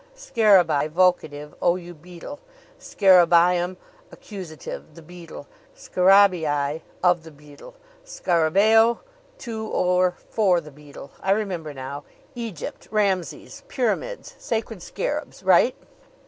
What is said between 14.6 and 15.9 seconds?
scarabs! Right!"